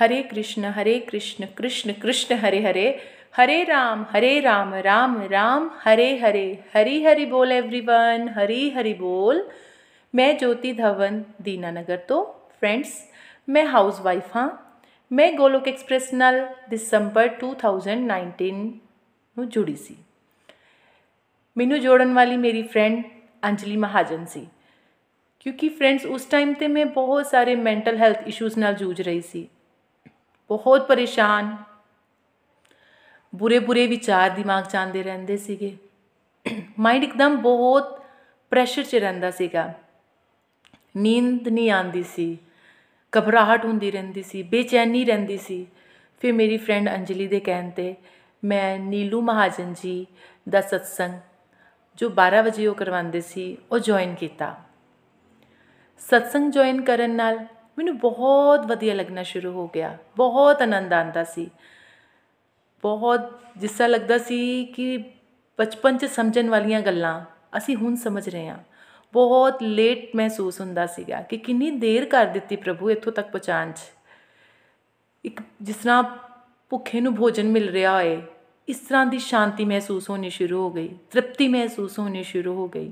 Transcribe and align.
हरे 0.00 0.22
कृष्ण 0.22 0.70
हरे 0.76 0.98
कृष्ण 1.00 1.46
कृष्ण 1.58 1.92
कृष्ण 1.92 2.36
हरे 2.36 2.60
हरे 2.60 2.88
हरे 3.36 3.62
राम 3.64 4.04
हरे 4.10 4.40
राम 4.40 4.74
राम 4.84 5.16
राम 5.22 5.70
हरे 5.86 6.08
हरे 6.18 6.46
हरी 6.74 7.02
हरी 7.02 7.24
बोल 7.26 7.52
एवरीवन 7.52 8.28
हरी 8.28 8.68
हरी 8.70 8.94
बोल 8.94 9.42
ਮੈਂ 10.14 10.32
ਜੋਤੀ 10.34 10.72
ਧਵਨ 10.72 11.22
ਦੀਨਾਨਗਰ 11.42 11.96
ਤੋਂ 11.96 12.24
ਫਰੈਂਡਸ 12.60 12.92
ਮੈਂ 13.48 13.66
ਹਾਊਸ 13.66 14.00
ਵਾਈਫ 14.00 14.36
ਹਾਂ 14.36 14.48
ਮੈਂ 15.10 15.30
ਗੋਲੋਕ 15.32 15.68
ਐਕਸਪ੍ਰੈਸ 15.68 16.12
ਨਾਲ 16.14 16.40
ਦਸੰਬਰ 16.70 17.28
2019 17.44 18.52
ਨੂੰ 19.36 19.48
ਜੁੜੀ 19.48 19.74
ਸੀ 19.76 19.96
ਮੈਨੂੰ 21.56 21.80
ਜੋੜਨ 21.80 22.12
ਵਾਲੀ 22.14 22.36
ਮੇਰੀ 22.36 22.62
ਫਰੈਂਡ 22.62 23.02
ਅੰਜਲੀ 23.42 23.76
ਮਹਾਜਨ 23.76 24.24
ਸੀ 24.24 24.46
ਕਿਉਂਕਿ 25.40 25.68
ਫਰੈਂਡਸ 25.68 26.06
ਉਸ 26.06 26.24
ਟਾਈਮ 26.24 26.52
ਤੇ 26.52 26.68
ਮੈਂ 26.68 26.86
ਬਹੁਤ 26.86 27.26
ਸਾਰੇ 27.26 27.54
ਮੈਂਟਲ 27.56 27.96
ਹੈਲਥ 27.96 28.26
ਇਸ਼ੂਜ਼ 28.26 28.58
ਨਾਲ 28.58 28.74
ਜੂਝ 28.74 29.00
ਰਹੀ 29.00 29.20
ਸੀ 29.20 29.46
ਬਹੁਤ 30.51 30.87
ਪਰੇਸ਼ਾਨ। 30.87 31.57
ਬੁਰੇ 33.35 33.59
ਬੁਰੇ 33.59 33.87
ਵਿਚਾਰ 33.87 34.29
ਦਿਮਾਗ 34.29 34.63
'ਚ 34.63 34.75
ਆਉਂਦੇ 34.75 35.03
ਰਹਿੰਦੇ 35.03 35.37
ਸੀਗੇ। 35.37 35.77
ਮਾਈਂਡ 36.79 37.03
ਇੱਕਦਮ 37.03 37.37
ਬਹੁਤ 37.37 38.03
ਪ੍ਰੈਸ਼ਰ 38.49 38.83
'ਚ 38.83 38.95
ਰਹਿੰਦਾ 38.95 39.31
ਸੀਗਾ। 39.31 39.73
ਨੀਂਦ 40.97 41.47
ਨਹੀਂ 41.47 41.71
ਆਉਂਦੀ 41.71 42.03
ਸੀ। 42.03 42.37
ਘਬਰਾਹਟ 43.17 43.65
ਹੁੰਦੀ 43.65 43.91
ਰਹਿੰਦੀ 43.91 44.23
ਸੀ। 44.23 44.43
ਬੇਚੈਨੀ 44.43 45.05
ਰਹਿੰਦੀ 45.05 45.37
ਸੀ। 45.37 45.67
ਫਿਰ 46.19 46.33
ਮੇਰੀ 46.33 46.57
ਫਰੈਂਡ 46.57 46.89
ਅੰਜਲੀ 46.89 47.27
ਦੇ 47.27 47.39
ਕਹਿਣ 47.39 47.69
ਤੇ 47.69 47.95
ਮੈਂ 48.43 48.79
ਨੀਲੂ 48.79 49.21
ਮਹਾਜਨ 49.21 49.73
ਜੀ 49.73 50.07
ਦਾ 50.49 50.61
ਸਤਸੰਗ 50.61 51.19
ਜੋ 51.95 52.09
12 52.09 52.41
ਵਜੇ 52.41 52.67
ਉਹ 52.67 52.75
ਕਰਵਾਉਂਦੇ 52.75 53.21
ਸੀ, 53.21 53.57
ਉਹ 53.71 53.79
ਜੁਆਇਨ 53.79 54.15
ਕੀਤਾ। 54.15 54.55
ਸਤਸੰਗ 55.97 56.51
ਜੁਆਇਨ 56.51 56.81
ਕਰਨ 56.81 57.11
ਨਾਲ 57.11 57.45
ਮੈਨੂੰ 57.81 57.97
ਬਹੁਤ 57.97 58.65
ਵਧੀਆ 58.65 58.93
ਲੱਗਣਾ 58.93 59.23
ਸ਼ੁਰੂ 59.23 59.51
ਹੋ 59.51 59.67
ਗਿਆ। 59.67 59.97
ਬਹੁਤ 60.17 60.61
ਆਨੰਦ 60.61 60.93
ਆਉਂਦਾ 60.93 61.23
ਸੀ। 61.23 61.49
ਬਹੁਤ 62.81 63.21
ਜਿਸ 63.57 63.71
ਤਰ੍ਹਾਂ 63.71 63.89
ਲੱਗਦਾ 63.89 64.17
ਸੀ 64.17 64.65
ਕਿ 64.65 64.97
ਬਚਪਨ 65.59 65.97
'ਚ 65.97 66.05
ਸਮਝਣ 66.05 66.49
ਵਾਲੀਆਂ 66.49 66.81
ਗੱਲਾਂ 66.81 67.25
ਅਸੀਂ 67.57 67.75
ਹੁਣ 67.75 67.95
ਸਮਝ 67.95 68.29
ਰਹੇ 68.29 68.47
ਹਾਂ। 68.47 68.57
ਬਹੁਤ 69.13 69.63
ਲੇਟ 69.63 70.15
ਮਹਿਸੂਸ 70.15 70.61
ਹੁੰਦਾ 70.61 70.85
ਸੀਗਾ 70.85 71.21
ਕਿ 71.21 71.37
ਕਿੰਨੀ 71.37 71.71
ਦੇਰ 71.71 72.05
ਕਰ 72.05 72.25
ਦਿੱਤੀ 72.25 72.55
ਪ੍ਰਭੂ 72.55 72.89
ਇੱਥੋਂ 72.89 73.13
ਤੱਕ 73.13 73.27
ਪਹੁੰਚਾਉਣ 73.27 73.71
'ਚ। 73.71 73.79
ਇੱਕ 75.25 75.41
ਜਿਸ 75.61 75.75
ਤਰ੍ਹਾਂ 75.75 76.03
ਭੁੱਖੇ 76.69 77.01
ਨੂੰ 77.01 77.15
ਭੋਜਨ 77.15 77.47
ਮਿਲ 77.47 77.69
ਰਿਹਾ 77.69 77.95
ਹੋਏ, 77.95 78.21
ਇਸ 78.67 78.77
ਤਰ੍ਹਾਂ 78.77 79.05
ਦੀ 79.05 79.19
ਸ਼ਾਂਤੀ 79.19 79.65
ਮਹਿਸੂਸ 79.65 80.09
ਹੋਣੀ 80.09 80.29
ਸ਼ੁਰੂ 80.29 80.63
ਹੋ 80.63 80.69
ਗਈ, 80.69 80.89
ਤ੍ਰਿਪਤੀ 81.11 81.47
ਮਹਿਸੂਸ 81.47 81.99
ਹੋਣੀ 81.99 82.23
ਸ਼ੁਰੂ 82.23 82.55
ਹੋ 82.55 82.67
ਗਈ। 82.67 82.91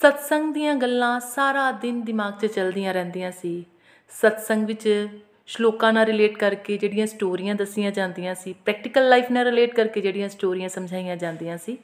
ਸਤਸੰਗ 0.00 0.52
ਦੀਆਂ 0.54 0.74
ਗੱਲਾਂ 0.74 1.18
ਸਾਰਾ 1.20 1.70
ਦਿਨ 1.72 2.00
ਦਿਮਾਗ 2.04 2.34
'ਚ 2.40 2.46
ਚੱਲਦੀਆਂ 2.46 2.92
ਰਹਿੰਦੀਆਂ 2.94 3.30
ਸੀ। 3.32 3.64
ਸਤਸੰਗ 4.12 4.66
ਵਿੱਚ 4.66 5.08
ਸ਼ਲੋਕਾਂ 5.46 5.92
ਨਾਲ 5.92 6.04
ਰਿਲੇਟ 6.06 6.36
ਕਰਕੇ 6.38 6.76
ਜਿਹੜੀਆਂ 6.78 7.06
ਸਟੋਰੀਆਂ 7.06 7.54
ਦੱਸੀਆਂ 7.54 7.90
ਜਾਂਦੀਆਂ 7.90 8.34
ਸੀ 8.34 8.52
ਪ੍ਰੈਕਟੀਕਲ 8.64 9.08
ਲਾਈਫ 9.08 9.30
ਨਾਲ 9.30 9.44
ਰਿਲੇਟ 9.44 9.74
ਕਰਕੇ 9.74 10.00
ਜਿਹੜੀਆਂ 10.00 10.28
ਸਟੋਰੀਆਂ 10.28 10.68
ਸਮਝਾਈਆਂ 10.68 11.16
ਜਾਂਦੀਆਂ 11.16 11.56
ਸੀ, 11.58 11.76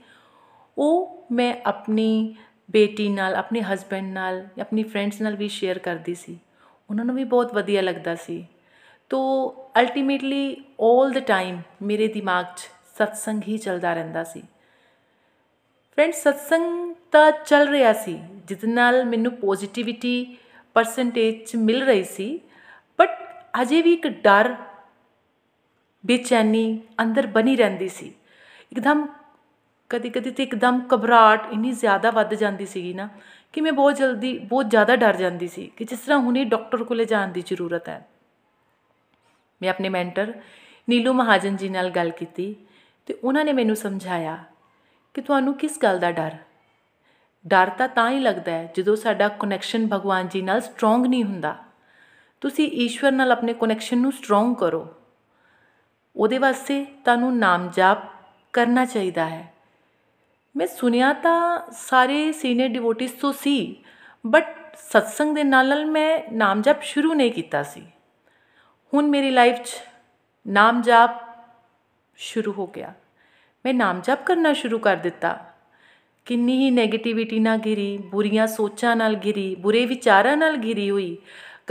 ਉਹ 0.79 1.27
ਮੈਂ 1.33 1.55
ਆਪਣੀ 1.67 2.37
ਬੇਟੀ 2.71 3.09
ਨਾਲ, 3.09 3.35
ਆਪਣੇ 3.35 3.63
ਹਸਬੈਂਡ 3.63 4.13
ਨਾਲ, 4.13 4.47
ਆਪਣੀ 4.61 4.83
ਫਰੈਂਡਸ 4.83 5.21
ਨਾਲ 5.21 5.37
ਵੀ 5.37 5.49
ਸ਼ੇਅਰ 5.49 5.79
ਕਰਦੀ 5.79 6.15
ਸੀ। 6.15 6.39
ਉਹਨਾਂ 6.91 7.05
ਨੂੰ 7.05 7.15
ਵੀ 7.15 7.25
ਬਹੁਤ 7.25 7.55
ਵਧੀਆ 7.55 7.83
ਲੱਗਦਾ 7.83 8.15
ਸੀ। 8.15 8.45
ਤੋ 9.11 9.21
ਅਲਟੀਮੇਟਲੀ 9.81 10.57
올 10.85 11.13
ਦ 11.13 11.19
ਟਾਈਮ 11.19 11.61
ਮੇਰੇ 11.83 12.09
ਦਿਮਾਗ 12.09 12.45
'ਚ 12.57 12.71
ਸਤਸੰਗ 12.95 13.43
ਹੀ 13.49 13.59
ਚੱਲਦਾ 13.59 13.95
ਰਹਿੰਦਾ 13.95 14.25
ਸੀ। 14.25 14.43
ਫਰੈਂਡ 15.99 16.13
ਸਤਸੰਗ 16.13 16.95
ਤਾਂ 17.13 17.31
ਚੱਲ 17.47 17.69
ਰਿਹਾ 17.69 17.93
ਸੀ 17.93 18.19
ਜਿਸ 18.49 18.65
ਨਾਲ 18.65 19.05
ਮੈਨੂੰ 19.05 19.33
ਪੋਜ਼ਿਟਿਵਿਟੀ 19.33 20.15
ਪਰਸੈਂਟੇਜ 20.77 21.45
'ਚ 21.45 21.57
ਮਿਲ 21.57 21.83
ਰਹੀ 21.85 22.05
ਸੀ 22.05 22.29
ਬਟ 22.99 23.11
ਅਜੇ 23.63 23.83
ਵੀ 23.83 23.93
ਇੱਕ 23.93 24.07
ਡਰ 24.25 24.55
ਬੇਚੈਨੀ 26.05 26.81
ਅੰਦਰ 27.01 27.27
ਬਣੀ 27.27 27.55
ਰਹਿੰਦੀ 27.57 27.89
ਸੀ 27.89 28.13
ਇੱਕਦਮ 28.73 29.07
ਕਦੀ 29.91 30.11
ਕਦੀ 30.11 30.31
ਤੇ 30.31 30.43
ਇੱਕਦਮ 30.43 30.81
ਘਬਰਾਹਟ 30.95 31.53
ਇੰਨੀ 31.53 31.73
ਜ਼ਿਆਦਾ 31.73 32.11
ਵੱਧ 32.11 32.35
ਜਾਂਦੀ 32.35 32.67
ਸੀਗੀ 32.67 32.93
ਨਾ 32.95 33.09
ਕਿ 33.53 33.61
ਮੈਂ 33.61 33.73
ਬਹੁਤ 33.73 33.97
ਜਲਦੀ 33.97 34.37
ਬਹੁਤ 34.39 34.67
ਜ਼ਿਆਦਾ 34.67 34.97
ਡਰ 34.97 35.17
ਜਾਂਦੀ 35.17 35.49
ਸੀ 35.49 35.71
ਕਿ 35.77 35.85
ਜਿਸ 35.85 36.01
ਤਰ੍ਹਾਂ 36.01 36.19
ਹੁਣੇ 36.19 36.45
ਡਾਕਟਰ 36.45 36.83
ਕੋਲੇ 36.85 37.05
ਜਾਣ 37.05 37.33
ਦੀ 37.33 37.43
ਜ਼ਰੂਰਤ 37.43 37.89
ਹੈ 37.89 38.05
ਮੈਂ 39.61 39.71
ਆਪਣੇ 39.71 39.89
ਮੈਂਟਰ 39.89 40.33
ਨੀਲੂ 40.89 41.13
ਮਹਾਜਨ 41.13 41.57
ਜੀ 41.57 41.69
ਨਾਲ 41.69 41.91
ਗੱਲ 41.91 42.11
ਕੀਤੀ 42.11 42.55
ਤੇ 43.09 43.15
ਉਹਨਾਂ 43.15 43.45
ਨੇ 43.45 43.53
ਮੈਨੂੰ 43.53 43.77
ਸਮਝਾਇਆ 43.77 44.37
ਕਿ 45.15 45.21
ਤੁਹਾਨੂੰ 45.21 45.55
ਕਿਸ 45.55 45.79
ਗੱਲ 45.83 45.99
ਦਾ 45.99 46.13
ਡਰ? 46.13 46.37
ਡਰ 47.47 47.69
ਤਾਂ 47.69 47.89
ਤਾਂ 47.89 48.11
ਹੀ 48.11 48.19
ਲੱਗਦਾ 48.19 48.53
ਹੈ 48.53 48.73
ਜਦੋਂ 48.77 48.97
ਸਾਡਾ 48.97 49.29
ਕਨੈਕਸ਼ਨ 49.29 49.89
ਭਗਵਾਨ 49.93 50.29
ਜੀ 50.29 50.43
ਨਾਲ 50.43 50.61
ਸਟਰੋਂਗ 50.61 51.07
ਨਹੀਂ 51.07 51.25
ਹੁੰਦਾ। 51.25 51.57
ਤੁਸੀਂ 52.41 52.69
ਈਸ਼ਵਰ 52.69 53.13
ਨਾਲ 53.13 53.33
ਆਪਣੇ 53.33 53.55
ਕਨੈਕਸ਼ਨ 53.55 53.99
ਨੂੰ 53.99 54.13
ਸਟਰੋਂਗ 54.13 54.57
ਕਰੋ। 54.57 54.95
ਉਹਦੇ 56.17 56.39
ਵਾਸਤੇ 56.39 56.85
ਤੁਹਾਨੂੰ 56.85 57.39
ਨਾਮ 57.39 57.71
ਜਾਪ 57.71 57.99
ਕਰਨਾ 58.53 58.85
ਚਾਹੀਦਾ 58.85 59.29
ਹੈ। 59.29 59.55
ਮੈਂ 60.57 60.67
ਸੁਨਿਆ 60.67 61.13
ਤਾਂ 61.13 61.67
ਸਾਰੇ 61.73 62.33
ਸੀਨੀਅਰ 62.33 62.69
ਡਿਵੋਟਿਸ 62.69 63.13
ਤੋਂ 63.13 63.33
ਸੀ 63.33 63.85
ਬਟ 64.27 64.57
ਸਤਸੰਗ 64.77 65.35
ਦੇ 65.35 65.45
ਨਾਲ 65.45 65.69
ਨਾਲ 65.69 65.87
ਮੈਂ 65.87 66.19
ਨਾਮ 66.33 66.63
ਜਪ 66.63 66.83
ਸ਼ੁਰੂ 66.83 67.15
ਨਹੀਂ 67.15 67.33
ਕੀਤਾ 67.33 67.63
ਸੀ। 67.63 67.87
ਹੁਣ 68.95 69.07
ਮੇਰੀ 69.07 69.31
ਲਾਈਫ 69.31 69.57
'ਚ 69.57 69.71
ਨਾਮ 70.47 70.83
ਜਪ 70.83 71.11
ਸ਼ੁਰੂ 72.17 72.53
ਹੋ 72.53 72.67
ਗਿਆ। 72.67 72.95
ਮੈਂ 73.65 73.75
ਨਾਮ 73.75 74.01
ਜਪ 74.01 74.23
ਕਰਨਾ 74.27 74.53
ਸ਼ੁਰੂ 74.53 74.79
ਕਰ 74.79 74.97
ਦਿੱਤਾ। 74.97 75.53
ਕਿੰਨੀ 76.25 76.57
ਹੀ 76.59 76.83
네ਗੇਟਿਵਿਟੀ 76.83 77.39
ਨਾਲ 77.39 77.59
ਘਿਰੀ, 77.67 77.99
ਬੁਰੀਆਂ 77.99 78.47
ਸੋਚਾਂ 78.47 78.97
ਨਾਲ 78.97 79.17
ਘਿਰੀ, 79.25 79.55
ਬੁਰੇ 79.55 79.87
ਵਿਚਾਰਾਂ 79.87 80.37
ਨਾਲ 80.37 80.57
ਘਿਰੀ 80.65 80.91
ਹੋਈ। 80.91 81.19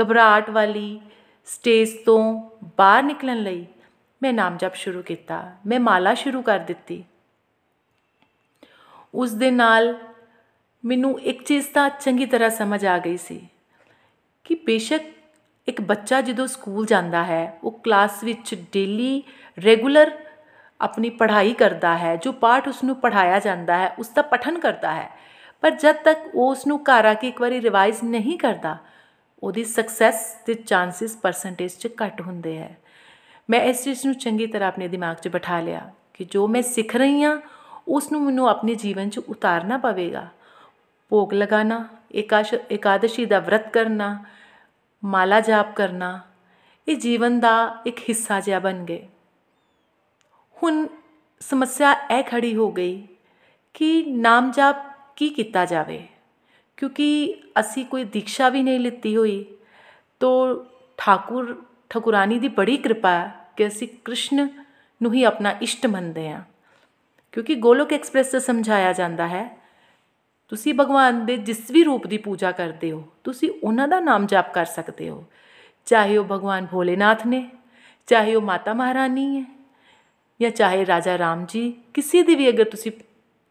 ਘਬਰਾਹਟ 0.01 0.49
ਵਾਲੀ 0.49 1.01
ਸਟੇਜ 1.45 1.89
ਤੋਂ 2.05 2.49
ਬਾਹਰ 2.77 3.03
ਨਿਕਲਣ 3.03 3.37
ਲਈ 3.37 3.65
ਮੈਂ 4.23 4.33
ਨਾਮ 4.33 4.57
ਜਪ 4.57 4.75
ਸ਼ੁਰੂ 4.75 5.01
ਕੀਤਾ। 5.01 5.51
ਮੈਂ 5.65 5.79
ਮਾਲਾ 5.79 6.13
ਸ਼ੁਰੂ 6.13 6.41
ਕਰ 6.41 6.59
ਦਿੱਤੀ। 6.59 7.03
ਉਸ 9.13 9.31
ਦੇ 9.31 9.51
ਨਾਲ 9.51 9.97
ਮੈਨੂੰ 10.85 11.19
ਇੱਕ 11.21 11.43
ਚੀਜ਼ 11.43 11.67
ਤਾਂ 11.67 11.89
ਚੰਗੀ 11.89 12.25
ਤਰ੍ਹਾਂ 12.25 12.49
ਸਮਝ 12.49 12.85
ਆ 12.85 12.97
ਗਈ 12.97 13.17
ਸੀ 13.17 13.47
ਕਿ 14.43 14.55
ਬੇਸ਼ੱਕ 14.55 15.03
ਇੱਕ 15.67 15.81
ਬੱਚਾ 15.81 16.21
ਜਦੋਂ 16.21 16.47
ਸਕੂਲ 16.47 16.85
ਜਾਂਦਾ 16.85 17.23
ਹੈ, 17.23 17.59
ਉਹ 17.63 17.71
ਕਲਾਸ 17.71 18.23
ਵਿੱਚ 18.23 18.55
ਡੇਲੀ 18.55 19.23
ਰੈਗੂਲਰ 19.65 20.11
ਆਪਣੀ 20.83 21.09
ਪੜ੍ਹਾਈ 21.09 21.53
ਕਰਦਾ 21.53 21.97
ਹੈ, 21.97 22.15
ਜੋ 22.15 22.31
ਪਾਠ 22.31 22.67
ਉਸ 22.67 22.83
ਨੂੰ 22.83 22.95
ਪੜਾਇਆ 22.95 23.39
ਜਾਂਦਾ 23.39 23.77
ਹੈ, 23.77 23.95
ਉਸ 23.99 24.09
ਦਾ 24.09 24.21
ਪਠਨ 24.21 24.59
ਕਰਦਾ 24.59 24.93
ਹੈ। 24.93 25.09
ਪਰ 25.61 25.71
ਜਦ 25.71 25.95
ਤੱਕ 25.95 26.19
ਉਹ 26.35 26.51
ਉਸ 26.51 26.67
ਨੂੰ 26.67 26.81
ਘਰ 26.81 27.05
ਆ 27.05 27.13
ਕੇ 27.13 27.27
ਇੱਕ 27.27 27.41
ਵਾਰੀ 27.41 27.61
ਰਿਵਾਈਜ਼ 27.61 28.03
ਨਹੀਂ 28.03 28.37
ਕਰਦਾ, 28.37 28.77
ਉਹਦੀ 29.43 29.63
ਸਕਸੈਸ 29.63 30.37
ਦੇ 30.45 30.53
ਚਾਂਸਸ 30.53 31.15
ਪਰਸੈਂਟੇਜ 31.15 31.71
'ਚ 31.71 31.87
ਘੱਟ 32.03 32.21
ਹੁੰਦੇ 32.21 32.57
ਹੈ। 32.57 32.77
ਮੈਂ 33.49 33.61
ਇਸ 33.61 33.83
ਚੀਜ਼ 33.83 34.05
ਨੂੰ 34.05 34.15
ਚੰਗੀ 34.15 34.47
ਤਰ੍ਹਾਂ 34.47 34.67
ਆਪਣੇ 34.67 34.87
ਦਿਮਾਗ 34.87 35.15
'ਚ 35.15 35.27
ਬਿਠਾ 35.27 35.59
ਲਿਆ 35.59 35.91
ਕਿ 36.13 36.25
ਜੋ 36.25 36.47
ਮੈਂ 36.47 36.61
ਸਿੱਖ 36.61 36.95
ਰਹੀ 36.95 37.23
ਹਾਂ 37.23 37.37
ਉਸ 37.87 38.11
ਨੂੰ 38.11 38.21
ਮੈਨੂੰ 38.21 38.49
ਆਪਣੇ 38.49 38.75
ਜੀਵਨ 38.75 39.09
'ਚ 39.09 39.19
ਉਤਾਰਨਾ 39.19 39.77
ਪਵੇਗਾ। 39.77 40.27
ਭੋਗ 41.09 41.33
ਲਗਾਣਾ 41.33 41.87
ਇਕਾਸ਼ 42.11 42.53
ਇਕਾदशी 42.53 43.27
ਦਾ 43.27 43.39
ਵਰਤ 43.39 43.69
ਕਰਨਾ, 43.69 44.23
ਮਾਲਾ 45.05 45.39
ਜਾਪ 45.39 45.75
ਕਰਨਾ, 45.75 46.19
ਇਹ 46.87 46.95
ਜੀਵਨ 46.95 47.39
ਦਾ 47.39 47.77
ਇੱਕ 47.85 47.99
ਹਿੱਸਾ 47.99 48.39
ਜਿਹਾ 48.39 48.59
ਬਣ 48.59 48.83
ਗਏ। 48.83 49.07
ਹੁਣ 50.63 50.87
ਸਮੱਸਿਆ 51.39 51.91
ਇਹ 51.91 52.23
ਖੜੀ 52.23 52.55
ਹੋ 52.55 52.71
ਗਈ 52.71 53.07
ਕਿ 53.73 54.05
ਨਾਮ 54.07 54.51
ਜਾਪ 54.51 54.75
ਕੀ 55.15 55.29
ਕੀਤਾ 55.29 55.65
ਜਾਵੇ? 55.65 56.07
ਕਿਉਂਕਿ 56.77 57.33
ਅਸੀਂ 57.59 57.85
ਕੋਈ 57.85 58.03
ਦੀਕਸ਼ਾ 58.03 58.49
ਵੀ 58.49 58.63
ਨਹੀਂ 58.63 58.79
ਲਿੱਤੀ 58.79 59.15
ਹੋਈ, 59.17 59.45
ਤੋ 60.19 60.65
ਠਾਕੁਰ 60.97 61.63
ਠਕੁਰਾਨੀ 61.89 62.39
ਦੀ 62.39 62.47
ਬੜੀ 62.47 62.77
ਕਿਰਪਾ 62.77 63.29
ਕਿ 63.57 63.67
ਅਸੀਂ 63.67 63.87
ਕ੍ਰਿਸ਼ਨ 64.05 64.49
ਨੂੰ 65.01 65.13
ਹੀ 65.13 65.23
ਆਪਣਾ 65.23 65.51
ਇਸ਼ਟ 65.61 65.85
ਮੰਨਦੇ 65.85 66.29
ਹਾਂ। 66.29 66.41
ਕਿਉਂਕਿ 67.31 67.55
ਗੋਲੋਕ 67.55 67.93
ਐਕਸਪ੍ਰੈਸ 67.93 68.27
ਤੇ 68.27 68.39
ਸਮਝਾਇਆ 68.39 68.93
ਜਾਂਦਾ 68.93 69.27
ਹੈ, 69.27 69.57
ਤੁਸੀਂ 70.49 70.73
ਭਗਵਾਨ 70.73 71.25
ਦੇ 71.25 71.37
ਜਿਸ 71.37 71.71
ਵੀ 71.71 71.83
ਰੂਪ 71.83 72.07
ਦੀ 72.07 72.17
ਪੂਜਾ 72.17 72.51
ਕਰਦੇ 72.51 72.91
ਹੋ, 72.91 73.03
ਤੁਸੀਂ 73.23 73.51
ਉਹਨਾਂ 73.63 73.87
ਦਾ 73.87 73.99
ਨਾਮ 73.99 74.27
ਜਾਪ 74.27 74.53
ਕਰ 74.53 74.65
ਸਕਦੇ 74.65 75.09
ਹੋ। 75.09 75.25
ਚਾਹੇ 75.85 76.17
ਉਹ 76.17 76.25
ਭਗਵਾਨ 76.25 76.65
ਭੋਲੇਨਾਥ 76.65 77.27
ਨੇ, 77.27 77.49
ਚਾਹੇ 78.07 78.35
ਉਹ 78.35 78.41
ਮਾਤਾ 78.41 78.73
ਮਹਾਰਾਣੀ 78.73 79.39
ਹੈ 79.39 79.52
ਜਾਂ 80.41 80.49
ਚਾਹੇ 80.49 80.85
ਰਾਜਾ 80.85 81.17
ਰਾਮ 81.17 81.45
ਜੀ, 81.45 81.77
ਕਿਸੇ 81.93 82.23
ਦੀ 82.23 82.35
ਵੀ 82.35 82.49
ਅਗਰ 82.49 82.63
ਤੁਸੀਂ 82.63 82.91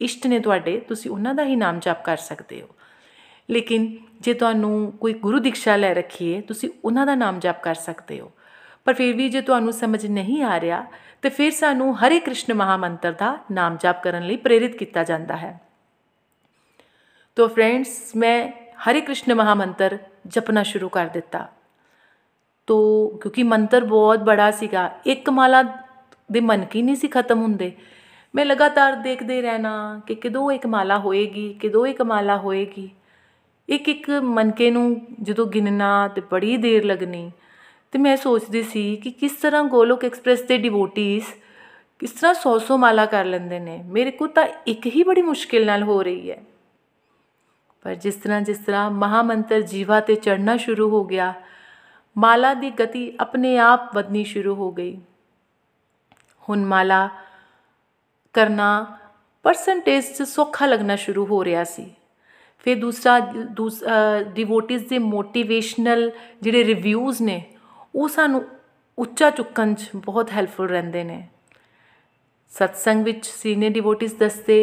ਇਸ਼ਟ 0.00 0.26
ਨੇ 0.26 0.40
ਤੁਹਾਡੇ, 0.40 0.80
ਤੁਸੀਂ 0.80 1.10
ਉਹਨਾਂ 1.10 1.34
ਦਾ 1.34 1.44
ਹੀ 1.44 1.56
ਨਾਮ 1.56 1.80
ਜਾਪ 1.80 2.04
ਕਰ 2.04 2.16
ਸਕਦੇ 2.16 2.62
ਹੋ। 2.62 2.68
ਲੇਕਿਨ 3.50 3.96
ਜੇ 4.20 4.34
ਤੁਹਾਨੂੰ 4.34 4.92
ਕੋਈ 4.92 5.12
ਗੁਰੂ 5.12 5.38
ਦੀਕਸ਼ਾ 5.38 5.76
ਲੈ 5.76 5.94
ਰੱਖੀ 5.94 6.36
ਹੈ 6.36 6.40
ਤੁਸੀਂ 6.40 6.70
ਉਹਨਾਂ 6.84 7.06
ਦਾ 7.06 7.14
ਨਾਮ 7.14 7.38
ਜਪ 7.38 7.62
ਕਰ 7.62 7.74
ਸਕਦੇ 7.74 8.20
ਹੋ। 8.20 8.32
ਪਰ 8.84 8.94
ਫਿਰ 8.94 9.16
ਵੀ 9.16 9.28
ਜੇ 9.28 9.40
ਤੁਹਾਨੂੰ 9.40 9.72
ਸਮਝ 9.72 10.06
ਨਹੀਂ 10.06 10.42
ਆ 10.42 10.60
ਰਿਹਾ, 10.60 10.86
ਤੇ 11.22 11.28
ਫਿਰ 11.28 11.50
ਸਾਨੂੰ 11.50 11.98
ਹਰੇ 11.98 12.20
ਕ੍ਰਿਸ਼ਨ 12.20 12.54
ਮਹਾਮੰਤਰ 12.54 13.12
ਦਾ 13.12 13.38
ਨਾਮ 13.52 13.76
ਜਪ 13.76 14.02
ਕਰਨ 14.02 14.22
ਲਈ 14.22 14.36
ਪ੍ਰੇਰਿਤ 14.36 14.76
ਕੀਤਾ 14.76 15.04
ਜਾਂਦਾ 15.04 15.36
ਹੈ। 15.36 15.60
ਤੋ 17.36 17.48
ਫਰੈਂਡਸ, 17.48 18.16
ਮੈਂ 18.16 18.48
ਹਰੇ 18.76 19.00
ਕ੍ਰਿਸ਼ਨ 19.00 19.34
ਮਹਾਮੰਤਰ 19.34 19.98
ਜਪਣਾ 20.26 20.62
ਸ਼ੁਰੂ 20.62 20.88
ਕਰ 20.88 21.06
ਦਿੱਤਾ। 21.06 21.48
ਤੋ 22.66 23.08
ਕਿਉਂਕਿ 23.08 23.42
ਮੰਤਰ 23.42 23.84
ਬਹੁਤ 23.84 24.18
ਬੜਾ 24.18 24.50
ਸੀਗਾ, 24.50 24.90
ਇੱਕ 25.06 25.30
ਮਾਲਾ 25.30 25.62
ਦੇ 26.32 26.40
ਮਨ 26.40 26.64
ਕੀ 26.64 26.82
ਨਹੀਂ 26.82 26.96
ਸੀ 26.96 27.08
ਖਤਮ 27.08 27.42
ਹੁੰਦੇ। 27.42 27.72
ਮੈਂ 28.34 28.44
ਲਗਾਤਾਰ 28.44 28.92
ਦੇਖਦੇ 28.92 29.42
ਰਹਿਣਾ 29.42 30.00
ਕਿ 30.06 30.14
ਕਦੋਂ 30.14 30.50
ਇੱਕ 30.52 30.66
ਮਾਲਾ 30.66 30.98
ਹੋਏਗੀ, 30.98 31.54
ਕਦੋਂ 31.54 31.86
ਇੱਕ 31.86 32.02
ਮਾਲਾ 32.02 32.36
ਹੋਏਗੀ। 32.36 32.90
ਇੱਕ 33.68 33.88
ਇੱਕ 33.88 34.10
ਮਨਕੇ 34.10 34.70
ਨੂੰ 34.70 35.00
ਜਦੋਂ 35.22 35.46
ਗਿਣਨਾ 35.46 36.08
ਤੇ 36.08 36.22
ਬੜੀ 36.30 36.56
ਦੇਰ 36.56 36.84
ਲੱਗਣੀ 36.84 37.30
ਤੇ 37.92 37.98
ਮੈਂ 37.98 38.16
ਸੋਚਦੀ 38.16 38.62
ਸੀ 38.62 38.96
ਕਿ 38.96 39.10
ਕਿਸ 39.10 39.32
ਤਰ੍ਹਾਂ 39.32 39.64
ਗੋਲੋਕ 39.64 40.04
ਐਕਸਪ੍ਰੈਸ 40.04 40.42
ਦੇ 40.42 40.58
ਡਿਵੋਟੀਜ਼ 40.58 41.24
ਕਿਸ 41.98 42.10
ਤਰ੍ਹਾਂ 42.10 42.34
100-100 42.34 42.76
ਮਾਲਾ 42.76 43.06
ਕਰ 43.06 43.24
ਲੈਂਦੇ 43.24 43.58
ਨੇ। 43.58 43.82
ਮੇਰੇ 43.86 44.10
ਕੋਲ 44.10 44.28
ਤਾਂ 44.28 44.46
ਇੱਕ 44.66 44.86
ਹੀ 44.86 45.02
ਬੜੀ 45.02 45.22
ਮੁਸ਼ਕਿਲ 45.22 45.66
ਨਾਲ 45.66 45.82
ਹੋ 45.82 46.02
ਰਹੀ 46.02 46.30
ਹੈ। 46.30 46.42
ਪਰ 47.82 47.94
ਜਿਸ 47.94 48.14
ਤਰ੍ਹਾਂ 48.14 48.40
ਜਿਸ 48.40 48.58
ਤਰ੍ਹਾਂ 48.58 48.90
ਮਹਾਮੰਤਰ 48.90 49.60
ਜੀਵਾ 49.62 50.00
ਤੇ 50.00 50.14
ਚੜਨਾ 50.14 50.56
ਸ਼ੁਰੂ 50.56 50.88
ਹੋ 50.90 51.04
ਗਿਆ, 51.04 51.32
ਮਾਲਾ 52.18 52.54
ਦੀ 52.54 52.70
ਗਤੀ 52.70 53.12
ਆਪਣੇ 53.20 53.58
ਆਪ 53.58 53.94
ਵਧਣੀ 53.94 54.24
ਸ਼ੁਰੂ 54.24 54.54
ਹੋ 54.54 54.70
ਗਈ। 54.72 54.98
ਹੁਣ 56.48 56.64
ਮਾਲਾ 56.64 57.08
ਕਰਨਾ 58.34 58.98
ਪਰਸੈਂਟੇਜ 59.44 60.04
'ਚ 60.04 60.22
ਸੌਖਾ 60.22 60.66
ਲੱਗਣਾ 60.66 60.96
ਸ਼ੁਰੂ 60.96 61.26
ਹੋ 61.26 61.44
ਰਿਹਾ 61.44 61.64
ਸੀ। 61.64 61.90
ਫਿਰ 62.66 62.78
ਦੂਸਰਾ, 62.78 63.18
ਦੂਸ 63.50 63.82
ਡਿਵੋਟਿਸ 64.34 64.82
ਦੇ 64.82 64.98
ਮੋਟੀਵੇਸ਼ਨਲ 64.98 66.10
ਜਿਹੜੇ 66.42 66.64
ਰਿਵਿਊਜ਼ 66.64 67.22
ਨੇ, 67.22 67.42
ਉਹ 67.94 68.08
ਸਾਨੂੰ 68.08 68.44
ਉੱਚਾ 68.98 69.30
ਚੁੱਕਣ 69.30 69.74
'ਚ 69.74 69.88
ਬਹੁਤ 69.94 70.30
ਹੈਲਪਫੁਲ 70.30 70.68
ਰਹਿੰਦੇ 70.68 71.04
ਨੇ। 71.04 71.26
ਸਤਸੰਗ 72.52 73.04
ਵਿੱਚ 73.04 73.26
ਸੀਨੀਅਰ 73.26 73.72
ਡਿਵੋਟਿਸ 73.72 74.12
ਦੱਸਦੇ 74.12 74.58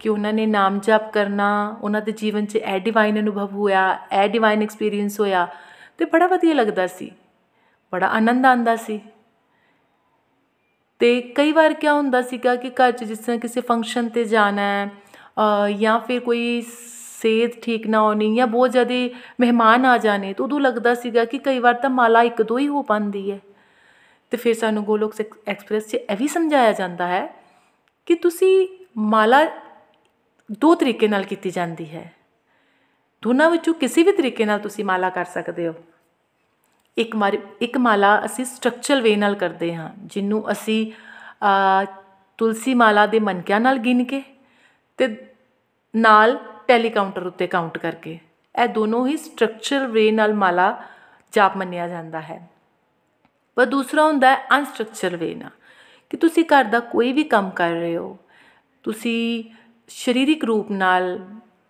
ਕਿ 0.00 0.08
ਉਹਨਾਂ 0.08 0.32
ਨੇ 0.32 0.46
ਨਾਮ 0.46 0.78
ਜਪ 0.80 1.10
ਕਰਨਾ, 1.12 1.76
ਉਹਨਾਂ 1.82 2.00
ਦੇ 2.00 2.12
ਜੀਵਨ 2.12 2.46
'ਚ 2.46 2.56
ਐ 2.56 2.78
ਡਿਵਾਈਨ 2.78 3.20
ਅਨੁਭਵ 3.20 3.52
ਹੋਇਆ 3.52 3.98
ਐ 4.10 4.26
ਡਿਵਾਈਨ 4.28 4.62
ਐਕਸਪੀਰੀਅੰਸ 4.62 5.20
ਹੋਇਆ 5.20 5.46
ਤੇ 5.98 6.04
ਬੜਾ 6.04 6.26
ਵਧੀਆ 6.26 6.54
ਲੱਗਦਾ 6.54 6.86
ਸੀ। 6.86 7.10
ਬੜਾ 7.92 8.06
ਆਨੰਦ 8.08 8.46
ਆਂਦਾ 8.46 8.76
ਸੀ। 8.76 9.00
ਤੇ 11.00 11.20
ਕਈ 11.34 11.52
ਵਾਰ 11.52 11.72
ਕੀ 11.74 11.88
ਹੁੰਦਾ 11.88 12.20
ਸੀਗਾ 12.22 12.54
ਕਿ 12.56 12.70
ਘਰ 12.70 12.92
'ਚ 12.92 13.04
ਜਿਸ 13.04 13.18
ਤਰ੍ਹਾਂ 13.18 13.38
ਕਿਸੇ 13.38 13.60
ਫੰਕਸ਼ਨ 13.60 14.08
ਤੇ 14.08 14.24
ਜਾਣਾ 14.24 14.62
ਹੈ 14.62 15.70
ਜਾਂ 15.70 15.98
ਫਿਰ 16.00 16.20
ਕੋਈ 16.20 16.60
ਸਿਹਤ 16.68 17.52
ਠੀਕ 17.62 17.86
ਨਾ 17.86 18.00
ਹੋਣੀ 18.00 18.34
ਜਾਂ 18.36 18.46
ਬਹੁਤ 18.46 18.70
ਜ਼ਿਆਦਾ 18.70 18.94
ਮਹਿਮਾਨ 19.40 19.86
ਆ 19.86 19.96
ਜਾਣੇ, 19.98 20.32
ਤਾਂ 20.32 20.44
ਉਦੋਂ 20.44 20.60
ਲੱਗਦਾ 20.60 20.94
ਸੀਗਾ 20.94 21.24
ਕਿ 21.24 21.38
ਕਈ 21.38 21.58
ਵਾਰ 21.58 21.74
ਤਾਂ 21.74 21.90
ਮਾਲਾ 21.90 22.22
ਇੱਕ 22.22 22.42
ਦੋ 22.42 22.58
ਹੀ 22.58 22.68
ਹੋ 22.68 22.82
ਪਾਉਂਦੀ 22.82 23.30
ਹੈ। 23.30 23.38
ਤੇ 24.32 24.36
ਫਿਰ 24.36 24.54
ਸਾਨੂੰ 24.54 24.84
ਗੋਲੋਕ 24.84 25.14
ਐਕਸਪ੍ਰੈਸ 25.46 25.86
'ਚ 25.88 25.94
ਇਹ 25.94 26.16
ਵੀ 26.16 26.28
ਸਮਝਾਇਆ 26.28 26.72
ਜਾਂਦਾ 26.72 27.06
ਹੈ 27.06 27.26
ਕਿ 28.06 28.14
ਤੁਸੀਂ 28.14 28.66
ਮਾਲਾ 28.98 29.46
ਦੋ 30.60 30.74
ਤਰੀਕੇ 30.74 31.08
ਨਾਲ 31.08 31.22
ਕੀਤੀ 31.24 31.50
ਜਾਂਦੀ 31.50 31.88
ਹੈ। 31.90 32.12
ਦੋਨਾਂ 33.22 33.50
ਵਿੱਚੋਂ 33.50 33.74
ਕਿਸੇ 33.74 34.02
ਵੀ 34.02 34.12
ਤਰੀਕੇ 34.12 34.44
ਨਾਲ 34.44 34.58
ਤੁਸੀਂ 34.58 34.84
ਮਾਲਾ 34.84 35.10
ਕਰ 35.10 35.24
ਸਕਦੇ 35.24 35.68
ਹੋ। 35.68 35.74
ਇੱਕ 36.96 37.14
ਮਾਰੀ, 37.16 37.38
ਇੱਕ 37.62 37.76
ਮਾਲਾ 37.78 38.20
ਅਸੀਂ 38.24 38.44
ਸਟਰਕਚਰਲ 38.44 39.00
ਵੇ 39.02 39.14
ਨਾਲ 39.16 39.34
ਕਰਦੇ 39.34 39.74
ਹਾਂ, 39.74 39.88
ਜਿਹਨੂੰ 40.04 40.50
ਅਸੀਂ 40.52 40.92
ਤੁਲਸੀ 42.38 42.74
ਮਾਲਾ 42.74 43.06
ਦੇ 43.06 43.18
ਮਨਕਿਆਂ 43.20 43.60
ਨਾਲ 43.60 43.78
ਗਿਣ 43.78 44.04
ਕੇ 44.04 44.22
ਤੇ 44.98 45.08
ਨਾਲ 45.94 46.38
ਟੈਲੀ 46.68 46.90
ਕਾਊਂਟਰ 46.90 47.26
ਉੱਤੇ 47.26 47.46
ਕਾਊਂਟ 47.46 47.78
ਕਰਕੇ। 47.78 48.18
ਇਹ 48.54 48.68
ਦੋਨੋਂ 48.68 49.06
ਹੀ 49.06 49.16
ਸਟਰਕਚਰਲ 49.16 49.86
ਵੇ 49.86 50.10
ਨਾਲ 50.10 50.34
ਮਾਲਾ 50.34 50.76
ਜਾਪ 51.32 51.56
ਮੰਨਿਆ 51.56 51.88
ਜਾਂਦਾ 51.88 52.20
ਹੈ। 52.20 52.40
ਪਰ 53.56 53.66
ਦੂਸਰਾ 53.66 54.04
ਹੁੰਦਾ 54.04 54.30
ਹੈ 54.30 54.46
ਅਨਸਟਰਕਚਰਲ 54.56 55.16
ਵੇ 55.16 55.34
ਨਾਲ, 55.34 55.50
ਕਿ 56.10 56.16
ਤੁਸੀਂ 56.16 56.44
ਘਰ 56.44 56.64
ਦਾ 56.64 56.80
ਕੋਈ 56.80 57.12
ਵੀ 57.12 57.24
ਕੰਮ 57.24 57.50
ਕਰ 57.50 57.70
ਰਹੇ 57.70 57.96
ਹੋ, 57.96 58.16
ਤੁਸੀਂ 58.84 59.44
ਸਰੀਰਿਕ 59.90 60.44
ਰੂਪ 60.44 60.70
ਨਾਲ 60.70 61.18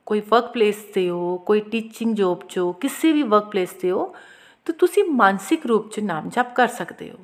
ਕੋਈ 0.07 0.21
ਵਰਕ 0.21 0.53
ਪਲੇਸ 0.53 0.83
ਤੇ 0.95 1.09
ਹੋ, 1.11 1.37
ਕੋਈ 1.39 1.61
ਟੀਚਿੰਗ 1.63 2.15
ਜੌਬ 2.17 2.47
'ਚ 2.49 2.59
ਹੋ, 2.59 2.73
ਕਿਸੇ 2.73 3.13
ਵੀ 3.13 3.23
ਵਰਕ 3.23 3.51
ਪਲੇਸ 3.51 3.71
ਤੇ 3.73 3.91
ਹੋ 3.91 4.15
ਤਾਂ 4.67 4.75
ਤੁਸੀਂ 4.75 5.05
ਮਾਨਸਿਕ 5.05 5.67
ਰੂਪ 5.67 5.91
'ਚ 5.91 6.01
ਨਾਮ 6.01 6.29
ਜਪ 6.29 6.55
ਕਰ 6.55 6.69
ਸਕਦੇ 6.69 7.11
ਹੋ, 7.11 7.17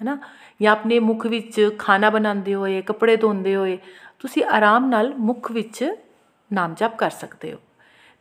ਹੈਨਾ? 0.00 0.18
ਜਾਂ 0.62 0.72
ਆਪਣੇ 0.72 0.98
ਮੁਖ 0.98 1.26
ਵਿੱਚ 1.26 1.70
ਖਾਣਾ 1.78 2.10
ਬਣਾਉਂਦੇ 2.10 2.54
ਹੋਏ, 2.54 2.80
ਕੱਪੜੇ 2.82 3.16
ਧੋਂਦੇ 3.16 3.54
ਹੋਏ, 3.56 3.78
ਤੁਸੀਂ 4.18 4.44
ਆਰਾਮ 4.44 4.88
ਨਾਲ 4.88 5.14
ਮੁਖ 5.14 5.50
ਵਿੱਚ 5.52 5.84
ਨਾਮ 6.50 6.74
ਜਪ 6.74 6.96
ਕਰ 6.96 7.10
ਸਕਦੇ 7.10 7.52
ਹੋ। 7.52 7.58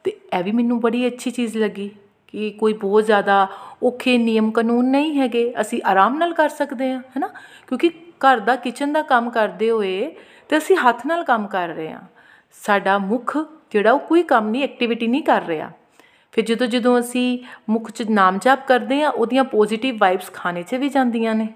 ਤੇ 0.03 0.11
ਇਹ 0.33 0.43
ਵੀ 0.43 0.51
ਮੈਨੂੰ 0.51 0.79
ਬੜੀ 0.79 1.07
ਅੱਛੀ 1.07 1.31
ਚੀਜ਼ 1.31 1.57
ਲੱਗੀ 1.57 1.89
ਕਿ 2.27 2.49
ਕੋਈ 2.51 2.73
ਬਹੁਤ 2.73 3.05
ਜ਼ਿਆਦਾ 3.05 3.47
ਔਖੇ 3.83 4.17
ਨਿਯਮ 4.17 4.51
ਕਾਨੂੰਨ 4.51 4.85
ਨਹੀਂ 4.85 5.19
ਹੈਗੇ, 5.19 5.53
ਅਸੀਂ 5.61 5.81
ਆਰਾਮ 5.85 6.17
ਨਾਲ 6.17 6.33
ਕਰ 6.33 6.49
ਸਕਦੇ 6.49 6.91
ਹਾਂ, 6.91 6.99
ਹੈਨਾ? 6.99 7.27
ਕਿਉਂਕਿ 7.67 7.89
ਘਰ 8.19 8.39
ਦਾ 8.39 8.55
ਕਿਚਨ 8.55 8.93
ਦਾ 8.93 9.01
ਕੰਮ 9.01 9.29
ਕਰਦੇ 9.29 9.69
ਹੋਏ 9.69 10.15
ਤੇ 10.49 10.57
ਅਸੀਂ 10.57 10.75
ਹੱਥ 10.77 11.05
ਨਾਲ 11.05 11.23
ਕੰਮ 11.23 11.47
ਕਰ 11.47 11.67
ਰਹੇ 11.67 11.91
ਹਾਂ। 11.91 12.01
ਸਾਡਾ 12.63 12.97
ਮੁਖ 12.97 13.37
ਜਿਹੜਾ 13.71 13.91
ਉਹ 13.91 13.99
ਕੋਈ 13.99 14.23
ਕੰਮ 14.23 14.49
ਨਹੀਂ 14.49 14.63
ਐਕਟੀਵਿਟੀ 14.63 15.07
ਨਹੀਂ 15.07 15.23
ਕਰ 15.23 15.41
ਰਿਹਾ। 15.41 15.71
ਫਿਰ 16.33 16.45
ਜਦੋਂ 16.45 16.67
ਜਦੋਂ 16.67 16.99
ਅਸੀਂ 16.99 17.39
ਮੁਖ 17.69 17.91
'ਚ 17.91 18.03
ਨਾਮ 18.09 18.37
ਜਪ 18.37 18.59
ਕਰਦੇ 18.67 19.03
ਹਾਂ, 19.03 19.11
ਉਹਦੀਆਂ 19.11 19.43
ਪੋਜ਼ਿਟਿਵ 19.43 19.97
ਵਾਈਬਸ 19.97 20.31
ਖਾਣੇ 20.33 20.63
'ਚ 20.63 20.75
ਵੀ 20.75 20.89
ਜਾਂਦੀਆਂ 20.89 21.35
ਨੇ। 21.35 21.53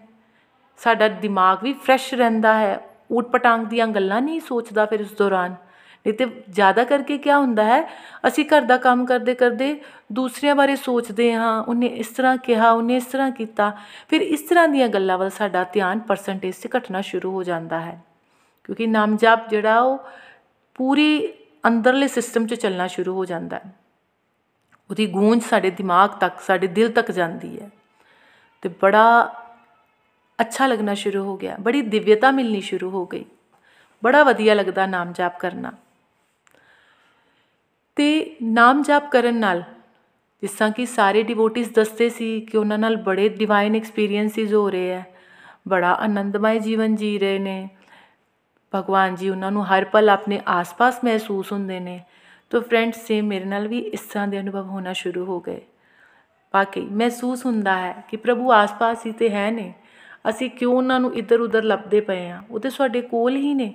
ਸਾਡਾ 0.77 1.07
ਦਿਮਾਗ 1.07 1.57
ਵੀ 1.63 1.73
ਫਰੈਸ਼ 1.73 2.13
ਰਹਿੰਦਾ 2.13 2.59
ਹੈ। 2.59 2.79
ਊਟ 3.11 3.25
ਪਟਾਂਗ 3.25 3.65
ਦੀਆਂ 3.65 3.87
ਗੱਲਾਂ 3.87 4.21
ਨਹੀਂ 4.21 4.39
ਸੋਚਦਾ 4.39 4.85
ਫਿਰ 4.85 5.01
ਉਸ 5.01 5.13
ਦੌਰਾਨ। 5.17 5.51
ਨਹੀਂ 5.51 6.13
ਤੇ 6.13 6.43
ਜ਼ਿਆਦਾ 6.49 6.83
ਕਰਕੇ 6.83 7.17
ਕੀ 7.17 7.31
ਹੁੰਦਾ 7.31 7.63
ਹੈ, 7.63 7.89
ਅਸੀਂ 8.27 8.45
ਘਰ 8.45 8.61
ਦਾ 8.61 8.77
ਕੰਮ 8.77 9.05
ਕਰਦੇ 9.05 9.35
ਕਰਦੇ 9.35 9.81
ਦੂਸਰਿਆਂ 10.11 10.55
ਬਾਰੇ 10.55 10.75
ਸੋਚਦੇ 10.75 11.33
ਹਾਂ, 11.33 11.63
ਉਹਨੇ 11.63 11.85
ਇਸ 11.85 12.07
ਤਰ੍ਹਾਂ 12.07 12.37
ਕਿਹਾ, 12.37 12.71
ਉਹਨੇ 12.71 12.95
ਇਸ 12.95 13.05
ਤਰ੍ਹਾਂ 13.05 13.31
ਕੀਤਾ। 13.31 13.77
ਫਿਰ 14.09 14.21
ਇਸ 14.21 14.41
ਤਰ੍ਹਾਂ 14.41 14.67
ਦੀਆਂ 14.67 14.87
ਗੱਲਾਂ 14.87 15.17
ਵੱਲ 15.17 15.29
ਸਾਡਾ 15.29 15.63
ਧਿਆਨ 15.63 15.99
ਪਰਸੈਂਟੇਜ 15.99 16.55
'ਤੇ 16.55 16.69
ਘਟਣਾ 16.77 17.01
ਸ਼ੁਰੂ 17.01 17.31
ਹੋ 17.31 17.43
ਜਾਂਦਾ 17.43 17.79
ਹੈ। 17.79 18.01
ਕਿਉਂਕਿ 18.63 18.87
ਨਾਮ 18.87 19.17
ਜਪ 19.17 19.49
ਜਿਹੜਾ 19.49 19.79
ਉਹ 19.79 19.99
ਪੂਰੀ 20.75 21.33
ਅੰਦਰਲੇ 21.67 22.07
ਸਿਸਟਮ 22.07 22.47
'ਚ 22.47 22.53
ਚੱਲਣਾ 22.53 22.87
ਸ਼ੁਰੂ 22.87 23.13
ਹੋ 23.13 23.25
ਜਾਂਦਾ 23.25 23.57
ਹੈ। 23.57 23.86
ਉਹਦੀ 24.89 25.05
ਗੂੰਜ 25.05 25.43
ਸਾਡੇ 25.43 25.71
ਦਿਮਾਗ 25.71 26.09
ਤੱਕ, 26.09 26.39
ਸਾਡੇ 26.39 26.67
ਦਿਲ 26.67 26.91
ਤੱਕ 26.91 27.11
ਜਾਂਦੀ 27.11 27.59
ਹੈ। 27.59 27.69
ਤੇ 28.61 28.69
ਬੜਾ 28.69 29.33
ਅੱਛਾ 30.41 30.67
ਲੱਗਣਾ 30.67 30.93
ਸ਼ੁਰੂ 30.93 31.23
ਹੋ 31.23 31.37
ਗਿਆ। 31.37 31.57
ਬੜੀ 31.59 31.81
ਦਿਵਯਤਾ 31.81 32.31
ਮਿਲਣੀ 32.31 32.61
ਸ਼ੁਰੂ 32.61 32.89
ਹੋ 32.89 33.05
ਗਈ। 33.05 33.25
ਬੜਾ 34.03 34.23
ਵਧੀਆ 34.23 34.53
ਲੱਗਦਾ 34.53 34.85
ਨਾਮ 34.85 35.13
ਜਾਪ 35.13 35.39
ਕਰਨਾ। 35.39 35.71
ਤੇ 37.95 38.35
ਨਾਮ 38.43 38.81
ਜਾਪ 38.81 39.11
ਕਰਨ 39.11 39.35
ਨਾਲ 39.35 39.63
ਜਿਸ 40.41 40.51
ਤਰ੍ਹਾਂ 40.51 40.71
ਕਿ 40.71 40.85
ਸਾਰੇ 40.85 41.23
ਡਿਵੋਟਿਸ 41.23 41.69
ਦੱਸਦੇ 41.69 42.09
ਸੀ 42.09 42.41
ਕਿ 42.41 42.57
ਉਹਨਾਂ 42.57 42.77
ਨਾਲ 42.77 42.95
ਬੜੇ 42.95 43.29
ਡਿਵਾਈਨ 43.29 43.75
ਐਕਸਪੀਰੀਐਂਸਿਸ 43.75 44.53
ਹੋ 44.53 44.69
ਰਹੇ 44.69 44.95
ਆ 44.95 45.03
ਬੜਾ 45.67 45.93
ਆਨੰਦਮਈ 45.93 46.59
ਜੀਵਨ 46.59 46.95
ਜੀ 46.95 47.19
ਰਹੇ 47.19 47.39
ਨੇ। 47.39 47.69
ਭਗਵਾਨ 48.75 49.15
ਜੀ 49.15 49.29
ਉਹਨਾਂ 49.29 49.51
ਨੂੰ 49.51 49.65
ਹਰ 49.65 49.85
ਪਲ 49.85 50.09
ਆਪਣੇ 50.09 50.41
ਆਸ-ਪਾਸ 50.47 51.03
ਮਹਿਸੂਸ 51.03 51.51
ਹੁੰਦੇ 51.51 51.79
ਨੇ। 51.79 52.05
ਤੋ 52.49 52.61
ਫਰੈਂਡਸ 52.61 53.07
ਸੇਮ 53.07 53.25
ਮੇਰੇ 53.25 53.45
ਨਾਲ 53.45 53.67
ਵੀ 53.67 53.79
ਇਸ 53.79 53.99
ਤਰ੍ਹਾਂ 53.99 54.27
ਦੇ 54.27 54.39
ਅਨੁਭਵ 54.39 54.65
ਹੋਣਾ 54.65 54.93
ਸ਼ੁਰੂ 54.93 55.25
ਹੋ 55.25 55.39
ਗਏ। 55.39 55.61
ਬਾਕੀ 56.53 56.81
ਮਹਿਸੂਸ 56.81 57.45
ਹੁੰਦਾ 57.45 57.77
ਹੈ 57.77 58.03
ਕਿ 58.09 58.17
ਪ੍ਰਭੂ 58.17 58.51
ਆਸ-ਪਾਸ 58.51 59.05
ਹੀ 59.05 59.11
ਤੇ 59.11 59.29
ਹੈ 59.29 59.51
ਨੇ। 59.51 59.73
ਅਸੀਂ 60.29 60.49
ਕਿਉਂ 60.49 60.73
ਉਹਨਾਂ 60.73 60.99
ਨੂੰ 60.99 61.15
ਇੱਧਰ 61.15 61.39
ਉੱਧਰ 61.39 61.63
ਲੱਭਦੇ 61.63 62.01
ਪਏ 62.01 62.29
ਆ 62.29 62.43
ਉਹ 62.51 62.59
ਤੇ 62.59 62.69
ਸਾਡੇ 62.69 63.01
ਕੋਲ 63.01 63.35
ਹੀ 63.35 63.53
ਨੇ। 63.53 63.73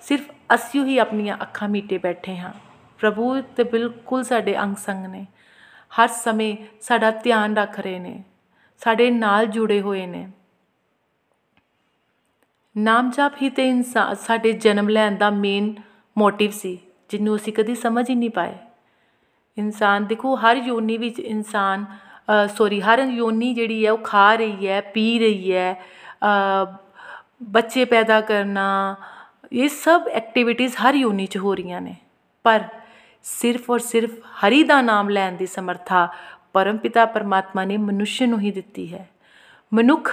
ਸਿਰਫ 0.00 0.30
ਅਸੀਂ 0.54 0.84
ਹੀ 0.84 0.98
ਆਪਣੀਆਂ 0.98 1.36
ਅੱਖਾਂ 1.42 1.68
ਮੀਟੇ 1.68 1.98
ਬੈਠੇ 1.98 2.36
ਹਾਂ। 2.36 2.52
ਪ੍ਰਭੂ 2.98 3.40
ਤੇ 3.40 3.64
ਬਿਲਕੁਲ 3.64 4.22
ਸਾਡੇ 4.22 4.58
ਅੰਗ 4.58 4.76
ਸੰਗ 4.76 5.06
ਨੇ। 5.06 5.26
ਹਰ 6.00 6.08
ਸਮੇਂ 6.08 6.56
ਸਾਡਾ 6.80 7.10
ਧਿਆਨ 7.10 7.56
ਰੱਖ 7.56 7.80
ਰਹੇ 7.80 7.98
ਨੇ। 7.98 8.24
ਸਾਡੇ 8.78 9.10
ਨਾਲ 9.10 9.46
ਜੁੜੇ 9.46 9.80
ਹੋਏ 9.80 10.06
ਨੇ। 10.06 10.28
ਨਾਮ 12.76 13.10
ਜਪ 13.10 13.32
ਹੀ 13.42 13.50
ਤੇ 13.50 13.68
ਇਨਸਾਨ 13.68 14.14
ਸਾਡੇ 14.14 14.52
ਜਨਮ 14.52 14.88
ਲੈਣ 14.88 15.16
ਦਾ 15.16 15.30
ਮੇਨ 15.30 15.74
ਮੋਟਿਵ 16.18 16.50
ਸੀ। 16.50 16.78
ਜਿਹਨੂੰ 17.14 17.36
ਅਸੀਂ 17.36 17.52
ਕਦੀ 17.52 17.74
ਸਮਝ 17.74 18.08
ਹੀ 18.10 18.14
ਨਹੀਂ 18.14 18.30
ਪਾਏ। 18.30 18.54
ਇਨਸਾਨ, 19.56 20.04
ਦੇਖੋ, 20.06 20.34
ਹਰ 20.36 20.56
ਯੋਨੀ 20.56 20.96
ਵਿੱਚ 20.98 21.18
ਇਨਸਾਨ 21.20 21.84
ਸੌਰੀ 22.48 22.80
ਹਰ 22.80 22.98
ਯੋਨੀ 23.00 23.52
ਜਿਹੜੀ 23.54 23.84
ਹੈ, 23.86 23.92
ਉਹ 23.92 23.98
ਖਾ 24.04 24.34
ਰਹੀ 24.34 24.68
ਹੈ, 24.68 24.80
ਪੀ 24.94 25.18
ਰਹੀ 25.18 25.52
ਹੈ 25.52 25.76
ਬੱਚੇ 27.44 27.84
ਪੈਦਾ 27.84 28.20
ਕਰਨਾ, 28.20 28.96
ਇਹ 29.52 29.68
ਸਭ 29.68 30.08
ਐਕਟੀਵਿਟੀਜ਼ 30.12 30.76
ਹਰ 30.76 30.94
ਯੋਨੀ 30.94 31.26
'ਚ 31.26 31.38
ਹੋ 31.38 31.54
ਰਹੀਆਂ 31.54 31.80
ਨੇ। 31.80 31.94
ਪਰ 32.44 32.64
ਸਿਰਫ 33.24 33.70
ਔਰ 33.70 33.78
ਸਿਰਫ 33.80 34.10
ਹਰੀ 34.40 34.62
ਦਾ 34.64 34.80
ਨਾਮ 34.82 35.08
ਲੈਣ 35.08 35.36
ਦੀ 35.36 35.46
ਸਮਰੱਥਾ 35.46 36.08
ਪਰਮਪਿਤਾ 36.52 37.04
ਪਰਮਾਤਮਾ 37.06 37.64
ਨੇ 37.64 37.76
ਮਨੁੱਖ 37.76 38.22
ਨੂੰ 38.22 38.40
ਹੀ 38.40 38.50
ਦਿੱਤੀ 38.50 38.92
ਹੈ। 38.94 39.08
ਮਨੁੱਖ 39.72 40.12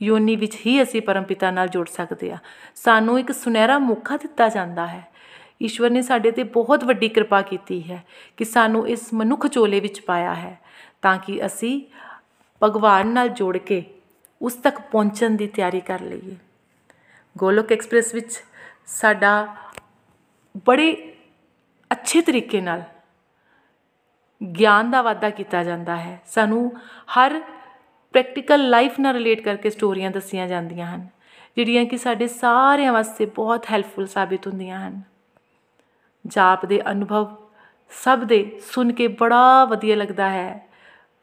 ਯੋਨੀ 0.00 0.36
ਵਿੱਚ 0.36 0.56
ਹੀ 0.66 0.82
ਅਸੀਂ 0.82 1.02
ਪਰਮਪਿਤਾ 1.02 1.50
ਨਾਲ 1.50 1.68
ਜੁੜ 1.68 1.86
ਸਕਦੇ 1.88 2.30
ਆ 2.32 2.36
ਸਾਨੂੰ 2.74 3.18
ਇੱਕ 3.20 3.32
ਸੁਨਹਿਰਾ 3.32 3.78
ਮੌਕਾ 3.78 4.16
ਦਿੱਤਾ 4.16 4.48
ਜਾਂਦਾ 4.48 4.86
ਹੈ। 4.86 5.02
ਈਸ਼ਵਰ 5.62 5.90
ਨੇ 5.90 6.02
ਸਾਡੇ 6.02 6.30
ਤੇ 6.30 6.42
ਬਹੁਤ 6.42 6.84
ਵੱਡੀ 6.84 7.08
ਕਿਰਪਾ 7.08 7.40
ਕੀਤੀ 7.42 7.82
ਹੈ 7.90 8.02
ਕਿ 8.36 8.44
ਸਾਨੂੰ 8.44 8.86
ਇਸ 8.88 9.12
ਮਨੁੱਖ 9.14 9.46
ਚੋਲੇ 9.46 9.80
ਵਿੱਚ 9.80 10.00
ਪਾਇਆ 10.00 10.34
ਹੈ 10.34 10.58
ਤਾਂ 11.02 11.16
ਕਿ 11.18 11.44
ਅਸੀਂ 11.46 11.80
ਭਗਵਾਨ 12.62 13.08
ਨਾਲ 13.08 13.28
ਜੋੜ 13.28 13.56
ਕੇ 13.58 13.82
ਉਸ 14.42 14.54
ਤੱਕ 14.54 14.80
ਪਹੁੰਚਣ 14.82 15.30
ਦੀ 15.30 15.46
ਤਿਆਰੀ 15.46 15.80
ਕਰ 15.80 16.00
ਲਈਏ। 16.00 16.36
ਗੋਲੋਕ 17.36 17.72
ਐਕਸਪ੍ਰੈਸ 17.72 18.14
ਵਿੱਚ 18.14 18.42
ਸਾਡਾ 18.86 19.56
ਬੜੇ 20.66 20.92
ਅੱਛੇ 21.90 22.20
ਤਰੀਕੇ 22.20 22.60
ਨਾਲ 22.60 22.82
ਗਿਆਨ 24.40 24.90
ਦਾ 24.90 25.02
ਵਾਧਾ 25.02 25.30
ਕੀਤਾ 25.30 25.62
ਜਾਂਦਾ 25.64 25.96
ਹੈ। 25.96 26.20
ਸਾਨੂੰ 26.26 26.70
ਹਰ 27.14 27.40
ਪ੍ਰੈਕਟੀਕਲ 28.14 28.68
ਲਾਈਫ 28.70 28.98
ਨਾਲ 29.00 29.14
ਰਿਲੇਟ 29.14 29.40
ਕਰਕੇ 29.40 29.70
ਸਟੋਰੀਆਂ 29.70 30.10
ਦੱਸੀਆਂ 30.10 30.46
ਜਾਂਦੀਆਂ 30.48 30.86
ਹਨ, 30.86 31.06
ਜਿਹੜੀਆਂ 31.56 31.84
ਕਿ 31.84 31.98
ਸਾਡੇ 31.98 32.26
ਸਾਰਿਆਂ 32.26 32.92
ਵਾਸਤੇ 32.92 33.26
ਬਹੁਤ 33.26 33.70
ਹੈਲਪਫੁਲ 33.70 34.06
ਸਾਬਿਤ 34.06 34.46
ਹੁੰਦੀਆਂ 34.46 34.88
ਹਨ। 34.88 35.00
ਜਾਪ 36.24 36.66
ਦੇ 36.66 36.80
ਅਨੁਭਵ 36.90 37.26
ਸਭ 37.92 38.24
ਦੇ 38.24 38.44
ਸੁਣ 38.64 38.92
ਕੇ 38.92 39.06
ਬੜਾ 39.20 39.64
ਵਧੀਆ 39.64 39.96
ਲੱਗਦਾ 39.96 40.28
ਹੈ। 40.30 40.66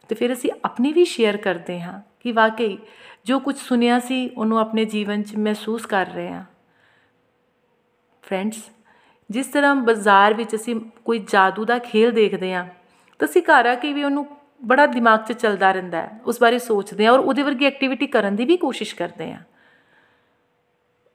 ਤੇ 0.10 0.15
ਫਿਰ 0.15 0.34
ਅਸੀਂ 0.34 0.51
ਆਪਣੀ 0.65 0.91
ਵੀ 0.94 1.06
ਸ਼ੇਅਰ 1.06 1.38
ਕਰਦੇ 1.38 1.79
ਹਾਂ 1.82 2.00
ਕਿ 2.20 2.32
ਵਾਕਈ 2.32 2.77
ਜੋ 3.25 3.39
ਕੁਝ 3.39 3.56
ਸੁਨਿਆ 3.58 4.00
ਸੀ 4.00 4.27
ਉਹਨੂੰ 4.29 4.60
ਆਪਣੇ 4.60 4.86
ਜੀਵਨ 4.86 5.24
'ਚ 5.24 5.36
ਮਹਿਸੂਸ 5.38 5.86
ਕਰ 5.86 6.06
ਰਹੇ 6.06 6.27
ਹਾਂ। 6.27 6.44
ਫਰੈਂਡਸ 8.24 8.70
ਜਿਸ 9.29 9.48
ਤਰ੍ਹਾਂ 9.48 9.75
ਬਾਜ਼ਾਰ 9.75 10.34
ਵਿੱਚ 10.34 10.56
ਅਸੀਂ 10.56 10.75
ਕੋਈ 11.06 11.20
ਜਾਦੂ 11.29 11.65
ਦਾ 11.65 11.77
ਖੇਲ 11.79 12.12
ਦੇਖਦੇ 12.12 12.53
ਹਾਂ, 12.53 12.65
ਤਾਂ 13.20 13.27
ਅਸੀਂ 13.27 13.41
ਘਰ 13.44 13.65
ਆ 13.65 13.75
ਕੇ 13.75 13.94
ਵੀ 13.94 14.03
ਉਹਨੂੰ 14.03 14.25
ਬੜਾ 14.65 14.86
ਦਿਮਾਗ 14.86 15.20
'ਚ 15.20 15.34
ਚੱਲਦਾ 15.34 15.72
ਰਹਿੰਦਾ 15.72 16.01
ਹੈ। 16.01 16.20
ਉਸ 16.25 16.39
ਬਾਰੇ 16.41 16.60
ਸੋਚਦੇ 16.60 17.06
ਹਾਂ 17.06 17.13
ਔਰ 17.13 17.20
ਉਹਦੇ 17.20 17.44
ਵਰਗੀ 17.44 17.65
ਐਕਟੀਵਿਟੀ 17.65 18.08
ਕਰਨ 18.08 18.36
ਦੀ 18.36 18.46
ਵੀ 18.46 18.58
ਕੋਸ਼ਿਸ਼ 18.58 18.96
ਕਰਦੇ 18.96 19.32
ਹਾਂ। 19.34 19.44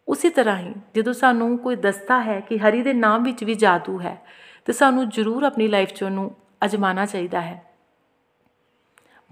ਉਸੇ 0.09 0.31
ਤਰ੍ਹਾਂ 0.31 0.57
ਹੀ 0.57 0.75
ਜਦੋਂ 0.95 1.13
ਸਾਨੂੰ 1.13 1.59
ਕੋਈ 1.59 1.77
ਦੱਸਦਾ 1.77 2.21
ਹੈ 2.23 2.41
ਕਿ 2.41 2.59
ਹਰੀ 2.59 2.83
ਦੇ 2.83 2.93
ਨਾਮ 2.93 3.23
ਵਿੱਚ 3.23 3.45
ਵੀ 3.45 3.55
ਜਾਦੂ 3.55 4.01
ਹੈ, 4.01 4.17
ਤੇ 4.65 4.73
ਸਾਨੂੰ 4.73 5.09
ਜ਼ਰੂਰ 5.09 5.43
ਆਪਣੀ 5.43 5.69
ਲਾਈਫ 5.69 5.93
'ਚ 5.93 6.03
ਉਹਨੂੰ 6.03 6.35
ਅਜਮਾਉਣਾ 6.65 7.07
ਚਾਹੀਦਾ 7.07 7.41
ਹੈ। 7.41 7.63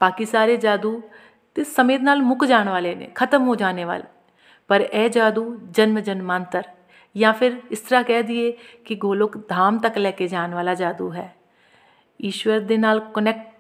ਬਾਕੀ 0.01 0.25
ਸਾਰੇ 0.25 0.57
ਜਾਦੂ 0.57 1.01
ਤੇ 1.55 1.65
ਸਮੇਂ 1.65 1.99
ਨਾਲ 2.01 2.23
ਮੁੱਕ 2.23 2.45
ਜਾਣ 2.45 2.69
ਵਾਲੇ 2.69 2.95
ਨੇ, 2.95 3.11
ਖਤਮ 3.15 3.47
ਹੋ 3.47 3.55
ਜਾਣੇ 3.55 3.85
ਵਾਲੇ। 3.85 4.05
ਪਰ 4.69 4.81
ਇਹ 4.81 5.11
ਜਾਦੂ 5.11 5.61
ਜਨਮ 5.71 6.01
ਜਨਮਾਂਤਰ 6.01 6.63
ਜਾਂ 7.17 7.33
ਫਿਰ 7.33 7.61
ਇਸ 7.71 7.81
ਤਰ੍ਹਾਂ 7.81 8.03
ਕਹਿ 8.05 8.23
ਦਈਏ 8.23 8.53
ਕਿ 8.85 8.95
ਗੋਲੋਕ 8.95 9.37
ਧਾਮ 9.49 9.79
ਤੱਕ 9.79 9.99
ਲੈ 9.99 10.11
ਕੇ 10.11 10.29
ਜਾਣ 10.29 10.55
ਵਾਲਾ 10.55 10.75
ਜਾਦੂ 10.75 11.13
ਹੈ। 11.13 11.35
ਈਸ਼ਵਰ 12.21 12.61
ਦੇ 12.61 12.77
ਨਾਲ 12.77 13.01
ਕਨੈਕਟ 13.15 13.51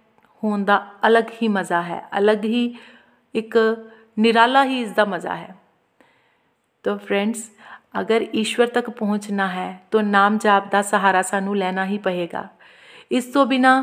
ਹੋਣ 0.42 0.64
ਦਾ 0.64 0.86
ਅਲੱਗ 1.06 1.24
ਹੀ 1.42 1.48
ਮਜ਼ਾ 1.48 1.82
ਹੈ, 1.82 2.04
ਅਲੱਗ 2.18 2.44
ਹੀ 2.44 2.76
ਇੱਕ 3.34 3.58
ਨਿਰਾਲਾ 4.18 4.64
ਹੀ 4.64 4.80
ਇਸ 4.80 4.90
ਦਾ 4.90 5.04
ਮਜ਼ਾ 5.04 5.36
ਹੈ। 5.36 5.54
तो 6.85 6.95
फ्रेंड्स 6.99 7.49
अगर 7.93 8.25
ईश्वर 8.35 8.71
तक 8.75 8.89
पहुंचना 8.89 9.47
है 9.47 9.69
तो 9.91 10.01
नाम 10.01 10.37
जाप 10.37 10.69
का 10.71 10.81
सहारा 10.81 11.21
सानू 11.21 11.53
लेना 11.53 11.83
ही 11.83 11.97
पएगा 11.97 12.49
इस 13.11 13.33
तो 13.33 13.45
बिना 13.45 13.73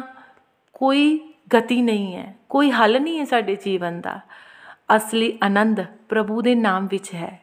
कोई 0.75 1.05
गति 1.49 1.81
नहीं 1.83 2.13
है 2.13 2.35
कोई 2.49 2.71
हल 2.71 2.97
नहीं 2.97 3.19
है 3.19 3.25
साडे 3.27 3.57
जीवन 3.57 4.01
का 4.01 4.21
असली 4.89 5.31
आनंद 5.43 5.81
प्रभु 6.09 6.43
ਦੇ 6.43 6.55
ਨਾਮ 6.55 6.87
ਵਿੱਚ 6.87 7.15
ਹੈ 7.15 7.39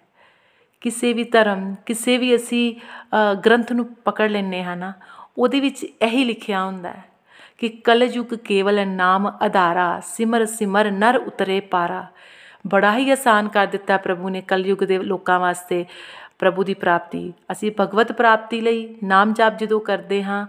ਕਿਸੇ 0.82 1.14
ਵੀ 1.14 1.24
ਧਰਮ 1.24 1.74
ਕਿਸੇ 1.86 2.18
ਵੀ 2.18 2.36
ਅਸੀਂ 2.36 2.64
ਗ੍ਰੰਥ 3.46 3.72
ਨੂੰ 3.72 3.86
ਪਕੜ 4.06 4.30
ਲੈਨੇ 4.30 4.64
ਹਾਂ 4.64 4.76
ਨਾ 4.78 4.94
ਉਹਦੇ 5.38 5.60
ਵਿੱਚ 5.60 5.84
ਇਹੀ 5.84 6.24
ਲਿਖਿਆ 6.24 6.64
ਹੁੰਦਾ 6.64 6.90
ਹੈ 6.90 7.04
ਕਿ 7.58 7.70
ਕਲਯੁਗ 7.86 8.34
ਕੇਵਲ 8.46 8.88
ਨਾਮ 8.88 9.28
ਆਧਾਰਾ 9.28 10.00
ਸਿਮਰ 10.06 10.46
ਸਿਮਰ 10.46 10.92
ਨਰ 10.92 11.18
ਉਤਰੇ 11.18 11.60
ਪਾਰਾ 11.60 12.06
ਬੜਾ 12.67 12.97
ਹੀ 12.99 13.11
ਆਸਾਨ 13.11 13.49
ਕਰ 13.49 13.67
ਦਿੱਤਾ 13.67 13.97
ਪ੍ਰਭੂ 13.97 14.29
ਨੇ 14.29 14.41
ਕਲਯੁਗ 14.41 14.79
ਦੇ 14.79 14.99
ਲੋਕਾਂ 14.99 15.41
ਵਾਸਤੇ 15.41 15.85
ਪ੍ਰਭੂ 16.39 16.65
ਦੀ 16.65 16.75
ਪ੍ਰਾਪਤੀ। 16.75 17.33
ਅਸੀਂ 17.53 17.73
ਭਗਵਤ 17.81 18.13
ਪ੍ਰਾਪਤੀ 18.13 18.61
ਲਈ 18.61 18.95
ਨਾਮ 19.05 19.33
ਜਾਪ 19.33 19.59
ਜਦੋਂ 19.59 19.81
ਕਰਦੇ 19.81 20.23
ਹਾਂ, 20.25 20.47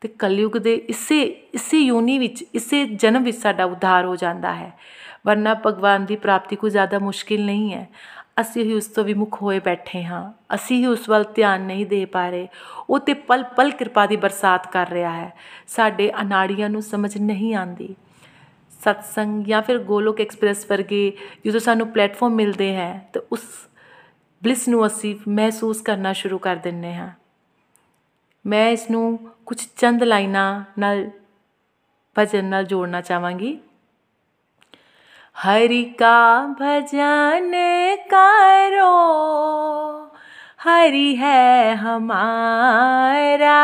ਤੇ 0.00 0.08
ਕਲਯੁਗ 0.08 0.52
ਦੇ 0.52 0.74
ਇਸੇ 0.74 1.22
ਇਸੇ 1.54 1.78
ਯੋਨੀ 1.78 2.18
ਵਿੱਚ, 2.18 2.44
ਇਸੇ 2.54 2.84
ਜਨਮ 2.84 3.22
ਵਿੱਚ 3.22 3.36
ਸਾਡਾ 3.36 3.64
ਉଦ୍ਧਾਰ 3.64 4.04
ਹੋ 4.04 4.16
ਜਾਂਦਾ 4.16 4.54
ਹੈ। 4.54 4.72
ਵਰਨਾ 5.26 5.54
ਭਗਵਾਨ 5.66 6.04
ਦੀ 6.04 6.16
ਪ੍ਰਾਪਤੀ 6.16 6.56
ਕੋਈ 6.56 6.70
ਜ਼ਿਆਦਾ 6.70 6.98
ਮੁਸ਼ਕਿਲ 6.98 7.44
ਨਹੀਂ 7.44 7.72
ਹੈ। 7.72 7.88
ਅਸੀਂ 8.40 8.64
ਹੀ 8.64 8.74
ਉਸ 8.74 8.86
ਤੋਂ 8.86 9.04
ਵਿਮੁਖ 9.04 9.42
ਹੋਏ 9.42 9.58
ਬੈਠੇ 9.58 10.04
ਹਾਂ। 10.04 10.32
ਅਸੀਂ 10.54 10.76
ਹੀ 10.76 10.86
ਉਸ 10.86 11.08
ਵੱਲ 11.08 11.24
ਧਿਆਨ 11.34 11.60
ਨਹੀਂ 11.60 11.86
ਦੇ 11.86 12.04
ਪਾ 12.04 12.28
ਰਹੇ। 12.30 12.48
ਉਹ 12.90 12.98
ਤੇ 12.98 13.14
ਪਲ 13.14 13.42
ਪਲ 13.42 13.70
ਕਿਰਪਾ 13.70 14.06
ਦੀ 14.06 14.16
ਬਰਸਾਤ 14.16 14.72
ਕਰ 14.72 14.88
ਰਿਹਾ 14.90 15.10
ਹੈ। 15.10 15.32
ਸਾਡੇ 15.68 16.12
ਅਨਾੜੀਆਂ 16.20 16.70
ਨੂੰ 16.70 16.82
ਸਮਝ 16.82 17.18
ਨਹੀਂ 17.18 17.54
ਆਂਦੀ 17.54 17.94
ਸਤਸੰਗ 18.80 19.44
ਜਾਂ 19.44 19.62
ਫਿਰ 19.62 19.78
ਗੋਲੋਕ 19.78 20.20
ਐਕਸਪ੍ਰੈਸ 20.20 20.70
ਵਰਗੇ 20.70 21.16
ਜਦੋਂ 21.46 21.60
ਸਾਨੂੰ 21.60 21.88
ਪਲੇਟਫਾਰਮ 21.88 22.34
ਮਿਲਦੇ 22.34 22.74
ਹੈ, 22.76 23.08
ਤਾਂ 23.12 23.22
ਉਸ 23.32 23.40
ਬਲਿਸ 24.44 24.68
ਨੂੰ 24.68 24.86
ਅਸੀਂ 24.86 25.16
ਮਹਿਸੂਸ 25.28 25.80
ਕਰਨਾ 25.80 26.12
ਸ਼ੁਰੂ 26.12 26.38
ਕਰ 26.38 26.56
ਦਿੰਨੇ 26.56 26.94
ਹਾਂ। 26.94 27.10
ਮੈਂ 28.46 28.70
ਇਸ 28.70 28.90
ਨੂੰ 28.90 29.18
ਕੁਝ 29.46 29.66
ਚੰਦ 29.76 30.02
ਲਾਈਨਾਂ 30.02 30.64
ਨਾਲ 30.78 31.10
ਭਜਨ 32.18 32.44
ਨਾਲ 32.44 32.64
ਜੋੜਨਾ 32.64 33.00
ਚਾਹਾਂਗੀ। 33.00 33.58
ਹਰੀ 35.36 35.84
ਕਾ 35.84 36.46
ਭਜਨ 36.60 37.52
ਕਰੋ, 38.10 38.92
ਹਰੀ 40.64 41.16
ਹੈ 41.16 41.74
ਹਮਾਰਾ 41.74 43.60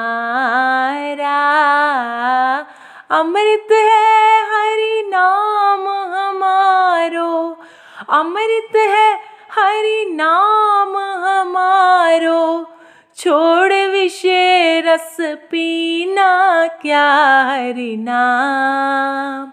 अमृत 3.11 3.67
है 3.71 4.41
हरि 4.41 5.03
नाम 5.07 5.87
हमारो। 6.13 7.61
अमृत 8.09 8.75
है 8.75 9.15
हरि 9.51 10.05
नाम 10.09 10.97
हमारो। 10.97 12.71
छोड़ 13.17 13.73
विषय 13.73 14.81
रस 14.81 15.17
पीना 15.21 16.67
क्या 16.67 17.43
हरि 17.43 17.95
नाम? 17.99 19.51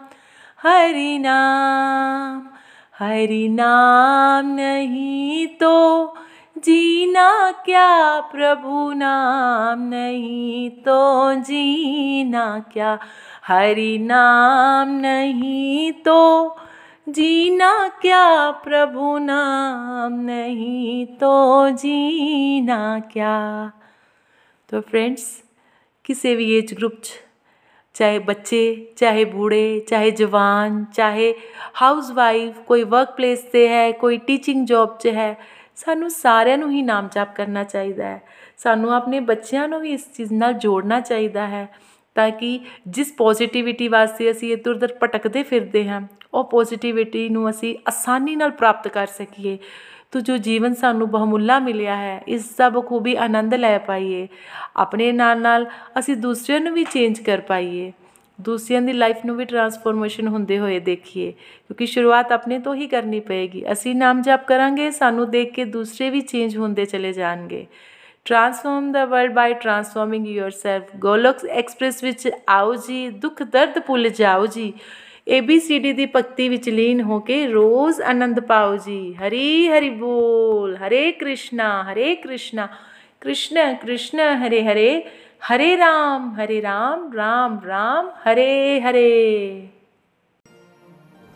हरि 0.62 1.18
नाम। 1.18 2.45
हरि 2.98 3.48
नाम 3.48 4.46
नहीं 4.46 5.46
तो 5.46 6.14
जीना 6.58 7.52
क्या? 7.52 8.20
प्रभु 8.20 8.92
नाम 8.92 9.80
नहीं 9.80 10.70
तो 10.70 11.34
जीना 11.34 12.64
क्या? 12.72 12.98
हरि 13.46 13.98
नाम 13.98 14.88
नहीं 14.88 15.92
तो 15.92 16.56
जीना 17.08 17.88
क्या? 17.88 18.50
प्रभु 18.50 19.18
नाम 19.18 20.12
नहीं 20.12 21.06
तो 21.06 21.70
जीना 21.70 23.00
क्या? 23.12 23.72
तो 24.68 24.80
फ्रेंड्स 24.80 25.44
किसी 26.04 26.36
भी 26.36 26.58
एज 26.58 26.74
ग्रुप 26.74 27.00
ਚਾਹੇ 27.96 28.18
ਬੱਚੇ, 28.18 28.86
ਚਾਹੇ 28.96 29.24
ਬੂੜੇ, 29.24 29.80
ਚਾਹੇ 29.88 30.10
ਜਵਾਨ, 30.10 30.84
ਚਾਹੇ 30.94 31.34
ਹਾਊਸ 31.82 32.10
ਵਾਈਫ 32.10 32.58
ਕੋਈ 32.66 32.82
ਵਰਕ 32.84 33.10
ਪਲੇਸ 33.16 33.42
ਤੇ 33.52 33.66
ਹੈ, 33.68 33.90
ਕੋਈ 33.92 34.16
ਟੀਚਿੰਗ 34.18 34.66
ਜੌਬ 34.66 34.96
'ਚ 34.98 35.06
ਹੈ, 35.08 35.36
ਸਾਨੂੰ 35.76 36.10
ਸਾਰਿਆਂ 36.10 36.58
ਨੂੰ 36.58 36.70
ਹੀ 36.70 36.82
ਨਾਮ 36.82 37.08
ਜਪ 37.14 37.34
ਕਰਨਾ 37.36 37.64
ਚਾਹੀਦਾ 37.64 38.04
ਹੈ। 38.04 38.20
ਸਾਨੂੰ 38.58 38.92
ਆਪਣੇ 38.94 39.20
ਬੱਚਿਆਂ 39.22 39.66
ਨੂੰ 39.68 39.80
ਵੀ 39.80 39.92
ਇਸ 39.92 40.06
ਚੀਜ਼ 40.16 40.32
ਨਾਲ 40.32 40.52
ਜੋੜਨਾ 40.54 41.00
ਚਾਹੀਦਾ 41.00 41.46
ਹੈ 41.46 41.66
ਤਾਂ 42.16 42.30
ਕਿ 42.30 42.58
ਜਿਸ 42.88 43.12
ਪੋਜ਼ਿਟਿਵਿਟੀ 43.12 43.88
ਵਾਸਤੇ 43.88 44.30
ਅਸੀਂ 44.30 44.52
ਇੱਧਰ 44.52 44.70
ਉੱਧਰ 44.70 44.94
ਭਟਕਦੇ 45.02 45.42
ਫਿਰਦੇ 45.42 45.88
ਹਾਂ, 45.88 46.00
ਉਹ 46.34 46.44
ਪੋਜ਼ਿਟਿਵਿਟੀ 46.44 47.28
ਨੂੰ 47.28 47.48
ਅਸੀਂ 47.50 47.74
ਆਸਾਨੀ 47.88 48.36
ਨਾਲ 48.36 48.50
ਪ੍ਰਾਪਤ 48.52 48.88
ਕਰ 48.88 49.06
ਸਕੀਏ। 49.08 49.58
ਤੋ 50.12 50.20
ਜੋ 50.20 50.36
ਜੀਵਨ 50.36 50.74
ਸਾਨੂੰ 50.74 51.08
ਬਹੁਮੁੱਲਾ 51.10 51.58
ਮਿਲਿਆ 51.58 51.96
ਹੈ, 51.96 52.22
ਇਸ 52.28 52.54
ਦਾ 52.58 52.68
ਬਖੂਬੀ 52.68 53.14
ਆਨੰਦ 53.16 53.54
ਲੈ 53.54 53.78
ਪਾਈਏ। 53.78 54.26
ਆਪਣੇ 54.76 55.12
ਨਾਲ 55.12 55.40
ਨਾਲ 55.40 55.66
ਅਸੀਂ 55.98 56.16
ਦੂਸਰਿਆਂ 56.16 56.60
ਨੂੰ 56.60 56.72
ਵੀ 56.72 56.84
ਚੇਂਜ 56.84 57.20
ਕਰ 57.20 57.40
ਪਾਈਏ। 57.40 57.92
ਦੂਸਰਿਆਂ 58.38 58.80
ਦੀ 58.82 58.92
ਲਾਈਫ 58.92 59.24
ਨੂੰ 59.26 59.36
ਵੀ 59.36 59.44
ਟਰਾਂਸਫੋਰਮੇਸ਼ਨ 59.44 60.28
ਹੁੰਦੇ 60.28 60.58
ਹੋਏ 60.58 60.78
ਦੇਖੀਏ, 60.80 61.30
ਕਿਉਂਕਿ 61.30 61.86
ਸ਼ੁਰੂਆਤ 61.86 62.32
ਆਪਣੇ 62.32 62.58
ਤੋਂ 62.58 62.74
ਹੀ 62.74 62.86
ਕਰਨੀ 62.86 63.20
ਪਏਗੀ। 63.20 63.64
ਅਸੀਂ 63.72 63.94
ਨਾਮ 63.94 64.22
ਜਪ 64.22 64.44
ਕਰਾਂਗੇ, 64.46 64.90
ਸਾਨੂੰ 64.90 65.30
ਦੇਖ 65.30 65.52
ਕੇ 65.54 65.64
ਦੂਸਰੇ 65.64 66.10
ਵੀ 66.10 66.20
ਚੇਂਜ 66.20 66.56
ਹੁੰਦੇ 66.56 66.84
ਚਲੇ 66.84 67.12
ਜਾਣਗੇ। 67.12 67.66
Transform 68.24 68.92
the 68.92 69.04
world 69.04 69.32
by 69.32 69.54
transforming 69.54 70.26
yourself 70.26 70.96
ਗੋਲੋਕਸ 70.96 71.44
express 71.44 72.02
ਵਿੱਚ, 72.04 72.28
ਆਓ 72.48 72.74
ਜੀ, 72.74 73.08
ਦੁੱਖ 73.10 73.42
ਦਰਦ 73.42 73.78
ਭੁੱਲ 73.78 74.08
ਜਾਓ 74.08 74.46
ਜੀ। 74.46 74.72
ABCD 75.34 75.68
ਦੀ 75.68 76.06
ਭਗਤੀ 76.06 76.48
ਵਿੱਚ 76.48 76.68
ਲੀਨ 76.68 77.00
ਹੋ 77.00 77.20
ਕੇ 77.20 77.46
ਰੋਜ਼ 77.46 78.00
ਆਨੰਦ 78.00 78.40
ਪਾਓ 78.40 78.76
ਜੀ। 78.76 79.14
ਹਰੀ 79.14 79.68
ਹਰੀ 79.68 79.90
ਬੋਲ, 79.90 80.76
ਹਰੇ 80.76 81.12
ਕ੍ਰਿਸ਼ਨਾ 81.12 81.92
ਹਰੇ 81.92 82.16
ਕ੍ਰਿਸ਼ਨਾ, 82.16 82.68
ਕ੍ਰਿਸ਼ਨ 83.20 83.74
ਕ੍ਰਿਸ਼ਨ, 83.74 84.20
ਹਰੇ 84.20 84.64
ਹਰੇ 84.64 85.04
ਹਰੇ 85.52 85.76
ਰਾਮ 85.76 86.34
ਹਰੇ 86.34 86.62
ਰਾਮ 86.62 87.12
ਰਾਮ 87.12 87.60
ਰਾਮ, 87.66 88.08
ਹਰੇ 88.08 88.80
ਹਰੇ। 88.80 89.68